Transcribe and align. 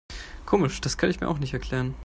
Komisch, 0.47 0.81
das 0.81 0.97
kann 0.97 1.11
ich 1.11 1.19
mir 1.19 1.27
auch 1.27 1.37
nicht 1.37 1.53
erklären. 1.53 1.93